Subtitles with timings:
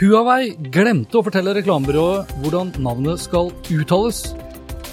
[0.00, 4.30] Huawei glemte å fortelle reklamebyrået hvordan navnet skal uttales.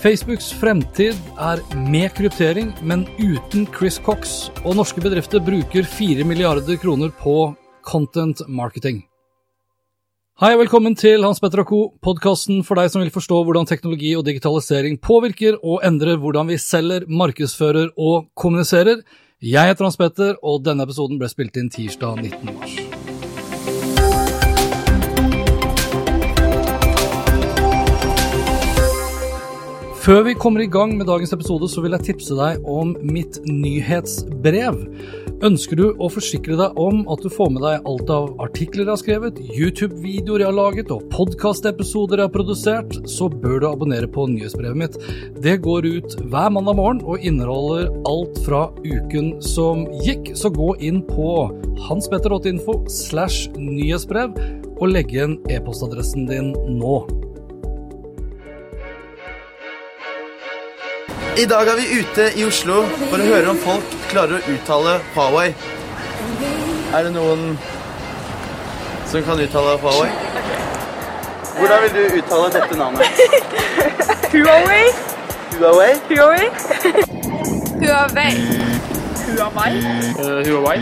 [0.01, 6.75] Facebooks fremtid er med kryptering, men uten Chris Cox, og norske bedrifter bruker 4 milliarder
[6.81, 7.37] kroner på
[7.87, 9.05] content marketing.
[10.43, 13.71] Hei og velkommen til Hans Petter og Co., podkasten for deg som vil forstå hvordan
[13.71, 19.07] teknologi og digitalisering påvirker og endrer hvordan vi selger, markedsfører og kommuniserer.
[19.39, 22.57] Jeg heter Hans Petter, og denne episoden ble spilt inn tirsdag 19.
[22.59, 22.96] mars.
[30.07, 33.41] Før vi kommer i gang med dagens episode, så vil jeg tipse deg om mitt
[33.43, 34.77] nyhetsbrev.
[35.43, 38.93] Ønsker du å forsikre deg om at du får med deg alt av artikler jeg
[38.93, 44.07] har skrevet, YouTube-videoer jeg har laget og podkastepisoder jeg har produsert, så bør du abonnere
[44.07, 44.97] på nyhetsbrevet mitt.
[45.43, 50.37] Det går ut hver mandag morgen og inneholder alt fra uken som gikk.
[50.39, 51.49] Så gå inn på
[51.91, 54.39] hanspetter.info slash nyhetsbrev
[54.77, 57.01] og legg igjen e-postadressen din nå.
[61.37, 62.79] I dag er vi ute i Oslo
[63.11, 65.51] for å høre om folk klarer å uttale Huawei.
[66.97, 67.51] Er det noen
[69.11, 70.09] som kan uttale Huawei?
[71.57, 73.21] Hvordan vil du uttale dette navnet?
[74.33, 74.81] Huawei.
[75.59, 75.91] Huawei?
[76.09, 76.49] Huawei.
[77.83, 78.31] Huawei.
[79.27, 79.75] Huawei.
[80.49, 80.79] Huawei.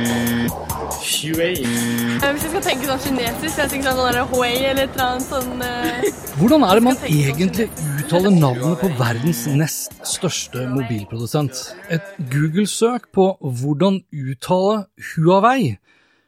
[0.96, 1.54] Huawei.
[2.16, 5.12] Eh, Hvis jeg skal tenke sånn kinesisk, så jeg tenker sånn Huawei eller et eller
[5.12, 6.08] annet sånn eh,
[6.40, 7.68] Hvordan er det man egentlig
[8.06, 11.58] uttaler navnet på verdens nest største mobilprodusent?
[11.90, 15.78] Et Google-søk på 'hvordan uttale Huawei'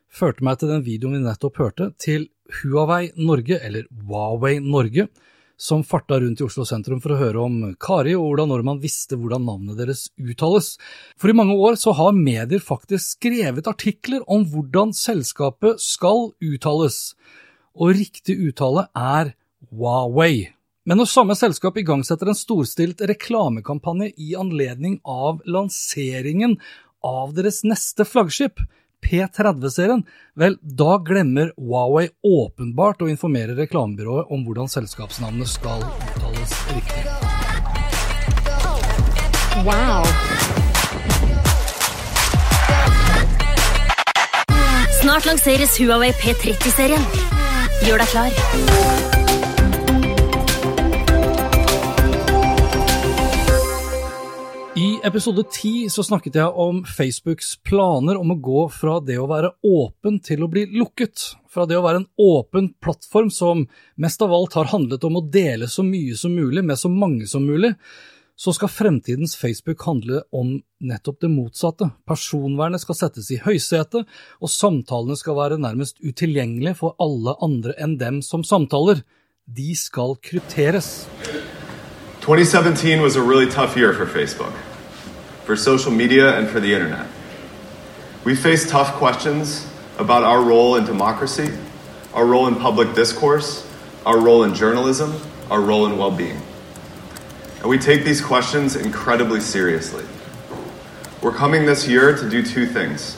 [0.10, 5.08] førte meg til den videoen vi nettopp hørte, til Huawei Norge, eller Huawei Norge,
[5.56, 9.14] som farta rundt i Oslo sentrum for å høre om Kari og Ola Normann visste
[9.14, 10.80] hvordan navnet deres uttales.
[11.16, 17.14] For i mange år så har medier faktisk skrevet artikler om hvordan selskapet skal uttales,
[17.76, 19.36] og riktig uttale er
[19.70, 20.57] Huawei.
[20.88, 26.56] Men når samme selskap igangsetter en storstilt reklamekampanje i anledning av lanseringen
[27.04, 28.62] av deres neste flaggskip,
[29.04, 30.06] P30-serien,
[30.40, 37.04] vel, da glemmer Huawei åpenbart å informere reklamebyrået om hvordan selskapsnavnet skal uttales riktig.
[39.68, 40.08] Wow.
[45.02, 47.08] Snart lanseres Huawei P30-serien.
[47.84, 49.17] Gjør deg klar.
[55.08, 59.54] Episode 10 så snakket jeg om Facebooks planer om å gå fra det å være
[59.66, 61.24] åpen til å bli lukket.
[61.50, 63.64] Fra det å være en åpen plattform som
[63.96, 67.28] mest av alt har handlet om å dele så mye som mulig med så mange
[67.30, 67.74] som mulig,
[68.38, 71.90] så skal fremtidens Facebook handle om nettopp det motsatte.
[72.06, 74.06] Personvernet skal settes i høysetet,
[74.44, 79.02] og samtalene skal være nærmest utilgjengelige for alle andre enn dem som samtaler.
[79.50, 81.08] De skal krypteres.
[82.22, 84.54] 2017 was a really tough year for Facebook,
[85.48, 87.08] for social media, and for the internet.
[88.26, 89.66] We face tough questions
[89.98, 91.58] about our role in democracy,
[92.14, 93.66] our role in public discourse,
[94.06, 95.16] our role in journalism,
[95.50, 96.42] our role in well being.
[97.62, 100.04] And we take these questions incredibly seriously.
[101.22, 103.18] We're coming this year to do two things.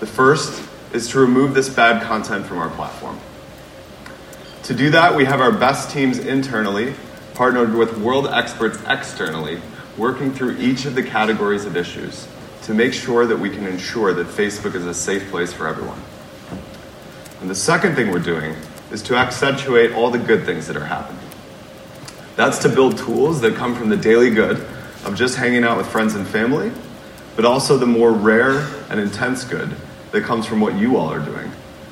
[0.00, 3.20] The first is to remove this bad content from our platform.
[4.64, 6.94] To do that, we have our best teams internally
[7.34, 9.60] partnered with world experts externally,
[9.98, 12.26] working through each of the categories of issues
[12.62, 16.00] to make sure that we can ensure that Facebook is a safe place for everyone.
[17.40, 18.54] And the second thing we're doing
[18.92, 21.20] is to accentuate all the good things that are happening.
[22.36, 24.64] That's to build tools that come from the daily good
[25.04, 26.70] of just hanging out with friends and family,
[27.36, 29.74] but also the more rare and intense good
[30.12, 31.48] that comes from what you all are doing,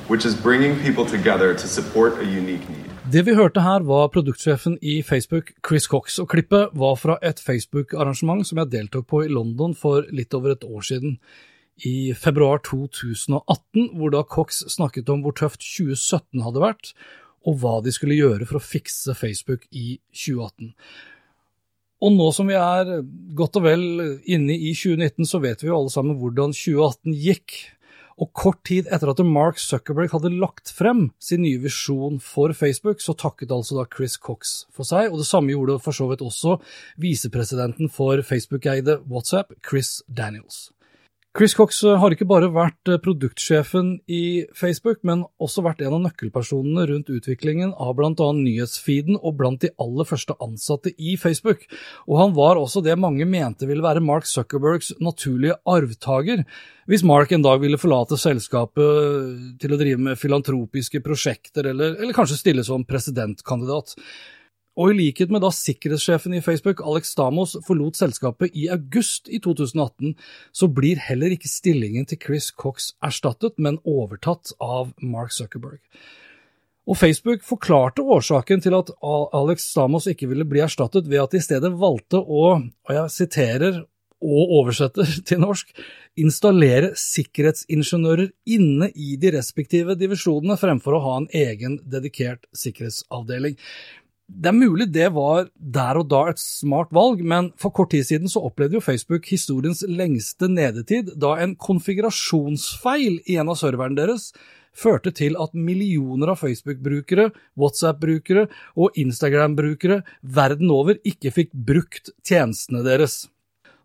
[0.07, 2.89] which is bringing people together to support a unique need.
[3.07, 7.39] Det vi hørte her var produktsjefen i Facebook, Chris Cox, og klippet var fra et
[7.39, 11.13] Facebook-arrangement som jeg deltok på i London for litt over et år siden,
[11.87, 16.91] i februar 2018, hvor da Cox snakket om hvor tøft 2017 hadde vært,
[17.47, 20.73] og hva de skulle gjøre for å fikse Facebook i 2018.
[22.03, 22.91] Og nå som vi er
[23.39, 23.85] godt og vel
[24.27, 27.55] inne i 2019, så vet vi jo alle sammen hvordan 2018 gikk.
[28.17, 33.03] Og kort tid etter at Mark Zuckerberg hadde lagt frem sin nye visjon for Facebook,
[33.03, 36.25] så takket altså da Chris Cox for seg, og det samme gjorde for så vidt
[36.25, 36.57] også
[37.01, 40.71] visepresidenten for Facebook-eide WhatsApp, Chris Daniels.
[41.37, 45.93] Chris Cox eh, har ikke bare vært eh, produktsjefen i Facebook, men også vært en
[45.93, 51.67] av nøkkelpersonene rundt utviklingen av annet nyhetsfeeden og blant de aller første ansatte i Facebook.
[52.09, 56.41] Og han var også det mange mente ville være Mark Zuckerbergs naturlige arvtaker,
[56.89, 62.17] hvis Mark en dag ville forlate selskapet til å drive med filantropiske prosjekter, eller, eller
[62.17, 63.93] kanskje stille som presidentkandidat.
[64.77, 69.39] Og i likhet med da sikkerhetssjefen i Facebook, Alex Stamos, forlot selskapet i august i
[69.41, 70.13] 2018,
[70.53, 75.81] så blir heller ikke stillingen til Chris Cox erstattet, men overtatt av Mark Zuckerberg.
[76.87, 78.93] Og Facebook forklarte årsaken til at
[79.35, 83.15] Alex Stamos ikke ville bli erstattet ved at de i stedet valgte å, og jeg
[83.17, 83.81] siterer
[84.23, 85.73] og oversetter til norsk,
[86.17, 93.57] installere sikkerhetsingeniører inne i de respektive divisjonene fremfor å ha en egen dedikert sikkerhetsavdeling.
[94.27, 98.03] Det er mulig det var der og da et smart valg, men for kort tid
[98.09, 103.95] siden så opplevde jo Facebook historiens lengste nedetid, da en konfigurasjonsfeil i en av serverne
[103.95, 104.33] deres
[104.77, 108.45] førte til at millioner av Facebook-brukere, WhatsApp-brukere
[108.75, 113.23] og Instagram-brukere verden over ikke fikk brukt tjenestene deres.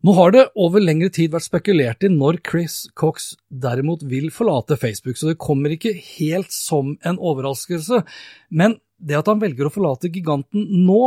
[0.02, 4.74] Nå har det over lengre tid vært spekulert i når Chris Cox derimot vil forlate
[4.74, 8.02] Facebook, så det kommer ikke helt som en overraskelse,
[8.50, 11.00] men det at han velger å forlate giganten nå,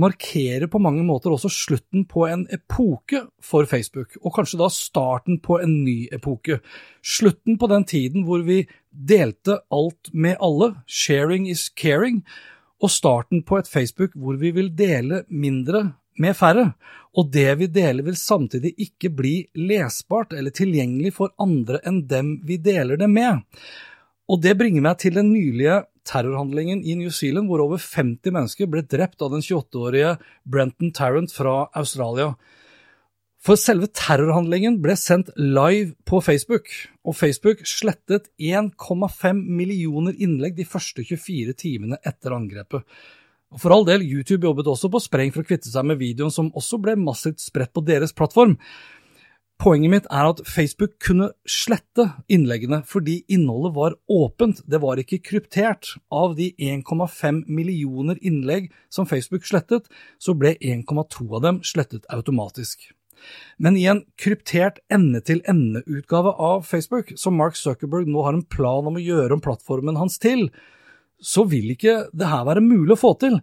[0.00, 5.40] markerer på mange måter også slutten på en epoke for Facebook, og kanskje da starten
[5.44, 6.60] på en ny epoke.
[7.04, 12.22] Slutten på den tiden hvor vi delte alt med alle, sharing is caring,
[12.82, 15.86] og starten på et Facebook hvor vi vil dele mindre
[16.20, 16.68] med færre,
[17.14, 19.34] og det vi deler vil samtidig ikke bli
[19.68, 23.42] lesbart eller tilgjengelig for andre enn dem vi deler det med.
[24.30, 28.68] Og det bringer meg til den nylige terrorhandlingen i New Zealand, hvor over 50 mennesker
[28.70, 32.34] ble drept av den 28-årige Brenton Tarrant fra Australia.
[33.44, 36.70] For selve terrorhandlingen ble sendt live på Facebook,
[37.04, 42.86] og Facebook slettet 1,5 millioner innlegg de første 24 timene etter angrepet.
[43.54, 46.32] Og For all del, YouTube jobbet også på spreng for å kvitte seg med videoen
[46.32, 48.56] som også ble massivt spredt på deres plattform.
[49.62, 55.20] Poenget mitt er at Facebook kunne slette innleggene fordi innholdet var åpent, det var ikke
[55.22, 55.94] kryptert.
[56.10, 59.86] Av de 1,5 millioner innlegg som Facebook slettet,
[60.18, 62.90] så ble 1,2 av dem slettet automatisk.
[63.56, 68.98] Men i en kryptert ende-til-ende-utgave av Facebook, som Mark Zuckerberg nå har en plan om
[68.98, 70.48] å gjøre om plattformen hans til,
[71.22, 73.38] så vil ikke det her være mulig å få til,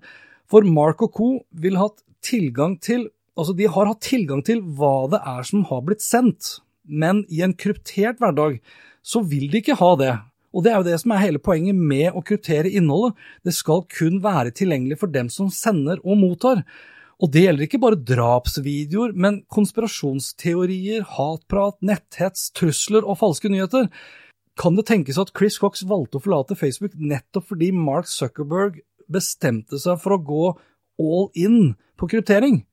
[0.52, 1.30] for Mark og co.
[1.56, 1.88] vil ha
[2.22, 3.07] tilgang til
[3.39, 7.42] Altså, de har hatt tilgang til hva det er som har blitt sendt, men i
[7.45, 8.60] en kryptert hverdag
[9.01, 10.13] så vil de ikke ha det.
[10.51, 13.16] Og det er jo det som er hele poenget med å kryptere innholdet.
[13.48, 16.66] Det skal kun være tilgjengelig for dem som sender og mottar.
[17.22, 23.88] Og det gjelder ikke bare drapsvideoer, men konspirasjonsteorier, hatprat, netthets, trusler og falske nyheter.
[24.60, 28.81] Kan det tenkes at Chris Cox valgte å forlate Facebook nettopp fordi Mark Zuckerberg
[29.12, 30.50] bestemte seg for å gå
[31.00, 32.66] all in på kryptering?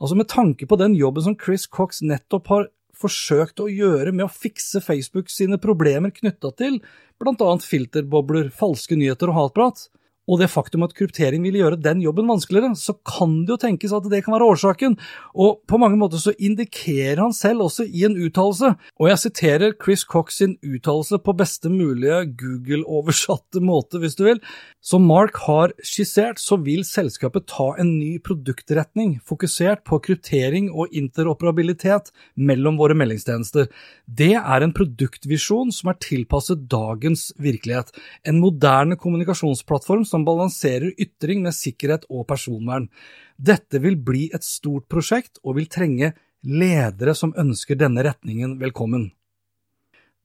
[0.00, 2.68] Altså Med tanke på den jobben som Chris Cox nettopp har
[3.00, 6.80] forsøkt å gjøre med å fikse Facebook sine problemer knytta til
[7.20, 7.50] bl.a.
[7.64, 9.86] filterbobler, falske nyheter og hatprat,
[10.30, 13.94] og det faktum at kryptering vil gjøre den jobben vanskeligere, så kan det jo tenkes
[13.96, 14.96] at det kan være årsaken,
[15.34, 19.74] og på mange måter så indikerer han selv også i en uttalelse, og jeg siterer
[19.74, 24.42] Chris Cox sin uttalelse på beste mulige Google-oversatte måte, hvis du vil.
[24.80, 30.94] Som Mark har skissert, så vil selskapet ta en ny produktretning fokusert på kryptering og
[30.96, 33.68] interoperabilitet mellom våre meldingstjenester.
[34.06, 37.90] Det er en produktvisjon som er tilpasset dagens virkelighet,
[38.28, 42.90] en moderne kommunikasjonsplattform som balanserer ytring med sikkerhet og personvern.
[43.38, 46.12] Dette vil bli et stort prosjekt og vil trenge
[46.44, 49.10] ledere som ønsker denne retningen velkommen.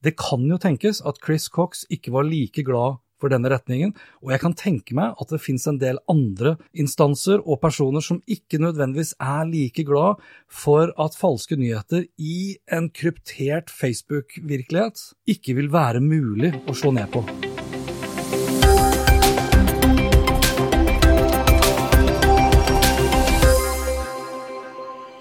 [0.04, 4.34] Det kan jo tenkes at Chris Cox ikke var like glad for denne retningen, og
[4.34, 8.60] jeg kan tenke meg at det finnes en del andre instanser og personer som ikke
[8.60, 10.20] nødvendigvis er like glad
[10.52, 17.08] for at falske nyheter i en kryptert Facebook-virkelighet ikke vil være mulig å slå ned
[17.16, 17.24] på.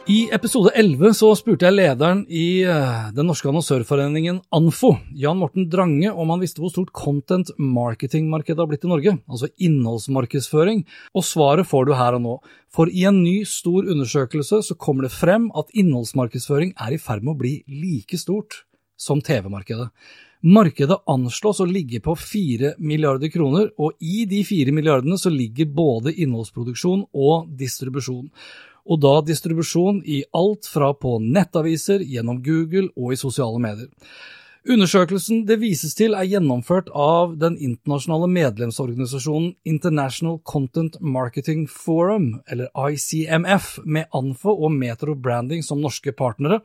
[0.05, 5.65] I episode 11 så spurte jeg lederen i eh, den norske annonsørforeningen Anfo, Jan Morten
[5.74, 10.83] Drange, om han visste hvor stort content marketing-markedet har blitt i Norge, altså innholdsmarkedsføring,
[11.17, 12.35] og svaret får du her og nå.
[12.69, 17.25] For i en ny, stor undersøkelse så kommer det frem at innholdsmarkedsføring er i ferd
[17.25, 18.62] med å bli like stort
[19.01, 19.89] som TV-markedet.
[20.45, 25.74] Markedet anslås å ligge på 4 milliarder kroner, og i de 4 milliardene så ligger
[25.74, 28.29] både innholdsproduksjon og distribusjon.
[28.85, 33.89] Og da distribusjon i alt fra på nettaviser, gjennom Google og i sosiale medier.
[34.65, 42.71] Undersøkelsen det vises til er gjennomført av den internasjonale medlemsorganisasjonen International Content Marketing Forum, eller
[42.73, 46.63] ICMF, med Anfo og Metro Branding som norske partnere.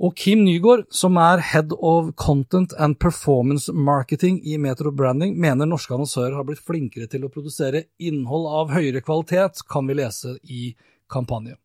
[0.00, 5.68] Og Kim Nygaard, som er Head of Content and Performance Marketing i Metro Branding, mener
[5.68, 10.38] norske annonsører har blitt flinkere til å produsere innhold av høyere kvalitet, kan vi lese
[10.48, 10.70] i
[11.10, 11.56] kampanje.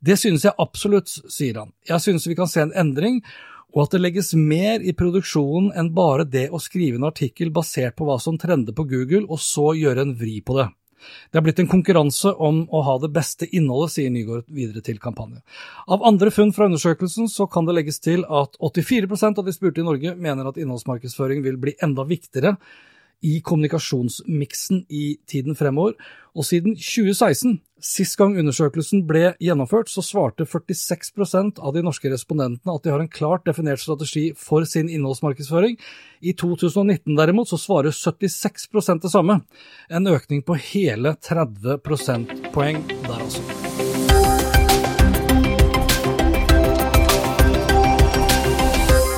[0.00, 1.72] Det synes jeg absolutt, sier han.
[1.88, 3.22] Jeg synes vi kan se en endring,
[3.74, 7.98] og at det legges mer i produksjonen enn bare det å skrive en artikkel basert
[7.98, 10.70] på hva som trender på Google, og så gjøre en vri på det.
[11.30, 14.98] Det er blitt en konkurranse om å ha det beste innholdet, sier Nygaard videre til
[15.02, 15.40] kampanje.
[15.86, 19.82] Av andre funn fra undersøkelsen så kan det legges til at 84% av de spurte
[19.82, 22.56] i Norge mener at innholdsmarkedsføring vil bli enda viktigere
[23.24, 25.96] i kommunikasjonsmiksen i tiden fremover,
[26.38, 32.74] og siden 2016, sist gang undersøkelsen ble gjennomført, så svarte 46% av de norske respondentene
[32.74, 35.78] at de har en klart definert strategi for sin innholdsmarkedsføring.
[36.22, 39.40] I 2019 derimot så svarer 76% det samme,
[39.90, 43.57] en økning på hele 30 prosentpoeng der altså.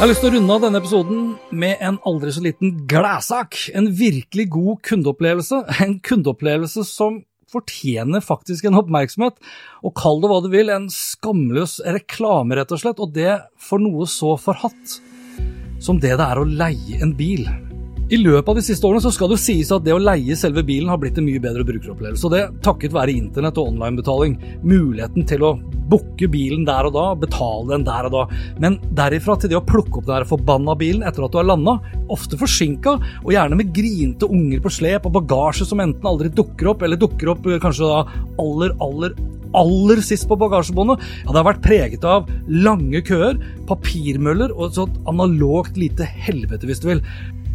[0.01, 1.25] Jeg har lyst til å runde av denne episoden
[1.61, 3.59] med en aldri så liten gladsak.
[3.77, 5.59] En virkelig god kundeopplevelse.
[5.85, 7.19] En kundeopplevelse som
[7.53, 9.37] fortjener faktisk en oppmerksomhet.
[9.85, 13.05] Og kall det hva du vil, en skamløs reklame, rett og slett.
[13.05, 14.97] Og det for noe så forhatt
[15.85, 17.45] som det det er å leie en bil.
[18.11, 20.65] I løpet av de siste årene så skal det sies at det å leie selve
[20.67, 22.25] bilen har blitt en mye bedre brukeropplevelse.
[22.27, 24.35] Og det takket være internett og onlinebetaling.
[24.67, 25.53] Muligheten til å
[25.91, 28.25] booke bilen der og da, betale den der og da.
[28.63, 31.47] Men derifra til det å plukke opp den der forbanna bilen etter at du har
[31.53, 31.77] landa,
[32.11, 36.75] ofte forsinka, og gjerne med grinte unger på slep og bagasje som enten aldri dukker
[36.75, 38.05] opp, eller dukker opp kanskje da
[38.43, 39.15] aller, aller,
[39.55, 43.39] aller sist på bagasjebåndet, ja, det har vært preget av lange køer,
[43.71, 47.07] papirmøller og et sånt analogt lite helvete, hvis du vil.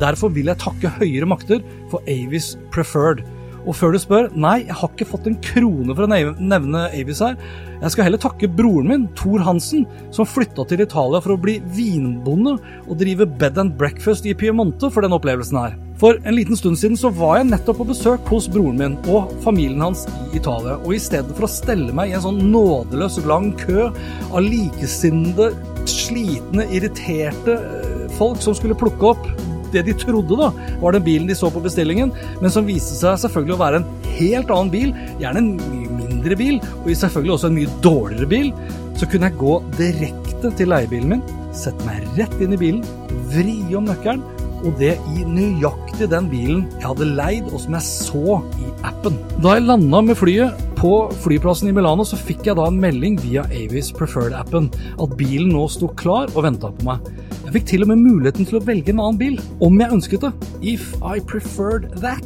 [0.02, 3.24] Derfor vil jeg takke høyere makter for Avis Preferred.
[3.66, 7.22] Og før du spør, nei, jeg har ikke fått en krone for å nevne Avis
[7.24, 7.34] her.
[7.82, 11.58] Jeg skal heller takke broren min, Thor Hansen, som flytta til Italia for å bli
[11.74, 15.74] vinbonde og drive bed and breakfast i Piemonte for den opplevelsen her.
[15.98, 19.34] For en liten stund siden så var jeg nettopp på besøk hos broren min og
[19.46, 23.22] familien hans i Italia, og i stedet for å stelle meg i en sånn nådeløs
[23.26, 25.54] lang kø av likesinnede,
[25.90, 29.30] slitne, irriterte eh, folk som skulle plukke opp
[29.76, 30.52] det de trodde da,
[30.82, 33.90] var den bilen de så på bestillingen, men som viste seg selvfølgelig å være en
[34.16, 38.54] helt annen bil, gjerne en mye mindre bil, og selvfølgelig også en mye dårligere bil,
[38.96, 42.86] så kunne jeg gå direkte til leiebilen min, sette meg rett inn i bilen,
[43.32, 44.24] vri om nøkkelen,
[44.66, 49.20] og det i nøyaktig den bilen jeg hadde leid, og som jeg så i appen.
[49.44, 53.20] Da jeg landa med flyet på flyplassen i Milano, så fikk jeg da en melding
[53.22, 57.12] via Avis Preferred-appen at bilen nå sto klar og venta på meg.
[57.46, 60.24] Jeg fikk til og med muligheten til å velge en annen bil, om jeg ønsket
[60.26, 60.32] det.
[60.66, 62.26] If I preferred that.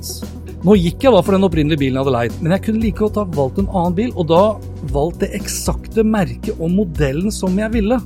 [0.63, 2.99] Nå gikk jeg da for den opprinnelige bilen jeg hadde leid, men jeg kunne like
[3.01, 4.43] godt ha valgt en annen bil, og da
[4.95, 7.99] valgt det eksakte merket og modellen som jeg ville,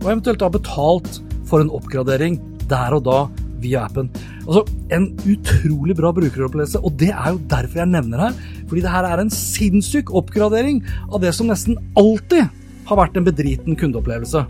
[0.00, 2.38] og eventuelt da betalt for en oppgradering
[2.70, 3.18] der og da
[3.60, 4.08] via appen.
[4.46, 8.40] Altså, En utrolig bra brukeropplevelse, og det er jo derfor jeg nevner her.
[8.70, 12.48] Fordi det her er en sinnssyk oppgradering av det som nesten alltid
[12.88, 14.42] har vært en bedriten kundeopplevelse.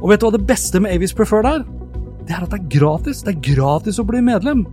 [0.00, 1.64] Og vet du hva det beste med Avis Preferred er?
[2.26, 3.22] Det er at det er gratis.
[3.22, 4.64] Det er gratis å bli medlem.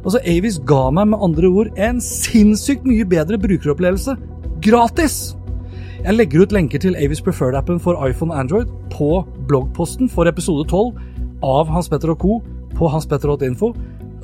[0.00, 4.16] Altså, Avis ga meg med andre ord en sinnssykt mye bedre brukeropplevelse.
[4.64, 5.20] Gratis!
[6.00, 10.64] Jeg legger ut lenker til Avis Preferred-appen for iPhone og Android på bloggposten for episode
[10.68, 10.96] 12
[11.44, 12.38] av Hans Petter og co.
[12.76, 13.74] på hanspetter.info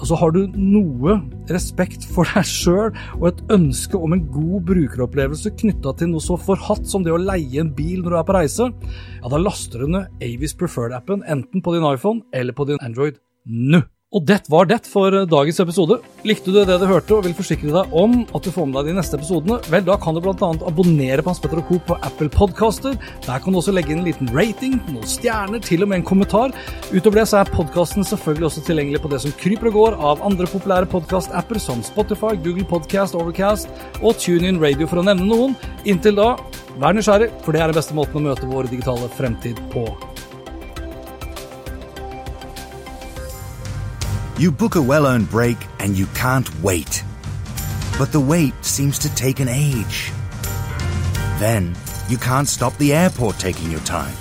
[0.05, 1.17] så har du noe
[1.53, 6.39] respekt for deg sjøl og et ønske om en god brukeropplevelse knytta til noe så
[6.41, 9.85] forhatt som det å leie en bil når du er på reise, ja, da laster
[9.85, 13.85] du ned Avis Preferred-appen enten på din iPhone eller på din Android nå.
[14.15, 15.97] Og det var det for dagens episode.
[16.23, 18.93] Likte du det du hørte og vil forsikre deg om at du får med deg
[18.93, 20.51] de neste episodene, vel, da kan du bl.a.
[20.71, 21.81] abonnere på Hans Petter og Co.
[21.89, 22.95] på Apple Podcaster.
[23.27, 26.07] Der kan du også legge inn en liten rating, noen stjerner, til og med en
[26.07, 26.55] kommentar.
[26.95, 30.27] Utover det så er podkasten selvfølgelig også tilgjengelig på det som kryper og går av
[30.31, 33.67] andre populære podkast-apper som Spotify, Google Podcast, Overcast
[34.05, 35.59] og TuneIn Radio, for å nevne noen.
[35.83, 36.37] Inntil da,
[36.79, 39.91] vær nysgjerrig, for det er den beste måten å møte vår digitale fremtid på.
[44.39, 47.03] You book a well earned break and you can't wait.
[47.99, 50.13] But the wait seems to take an age.
[51.39, 51.75] Then
[52.11, 54.15] you can't stop the airport taking your time.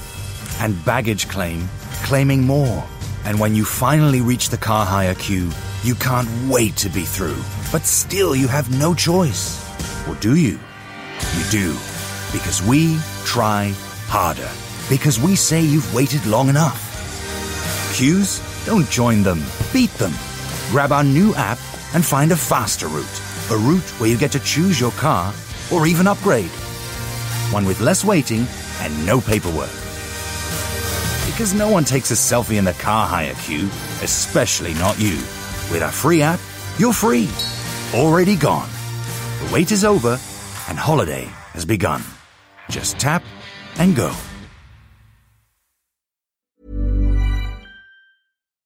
[0.62, 1.68] And baggage claim
[2.04, 2.82] claiming more.
[3.26, 5.52] And when you finally reach the car hire queue,
[5.84, 7.44] you can't wait to be through.
[7.74, 9.60] But still, you have no choice.
[10.08, 10.60] Or do you?
[11.36, 11.74] You do.
[12.32, 13.74] Because we try
[14.08, 14.50] harder.
[14.90, 16.80] Because we say you've waited long enough.
[17.98, 18.40] Queues?
[18.66, 19.44] Don't join them,
[19.76, 20.14] beat them.
[20.72, 21.58] Grab our new app
[21.94, 23.22] and find a faster route.
[23.52, 25.34] A route where you get to choose your car
[25.70, 26.50] or even upgrade.
[27.52, 28.48] One with less waiting
[28.80, 29.76] and no paperwork.
[31.28, 33.66] Because no one takes a selfie in the car hire queue,
[34.02, 35.18] especially not you.
[35.70, 36.40] With our free app,
[36.78, 37.28] you're free.
[37.94, 38.70] Already gone.
[39.44, 40.18] The wait is over
[40.70, 42.02] and holiday has begun.
[42.70, 43.24] Just tap
[43.78, 44.16] and go.